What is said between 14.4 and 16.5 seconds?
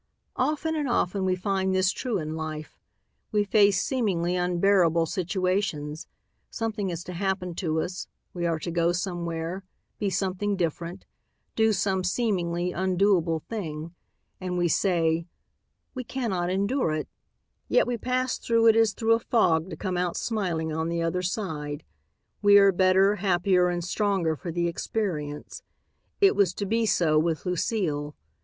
we say, "We cannot